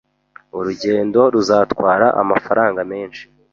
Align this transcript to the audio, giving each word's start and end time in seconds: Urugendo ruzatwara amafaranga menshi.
Urugendo 0.57 1.19
ruzatwara 1.33 2.07
amafaranga 2.21 2.81
menshi. 2.91 3.23